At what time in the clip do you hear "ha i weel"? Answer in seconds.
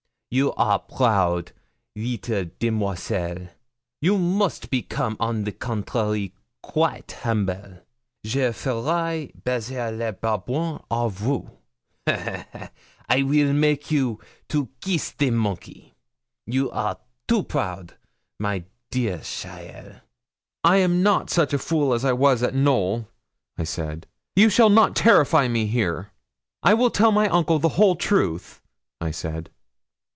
12.53-13.51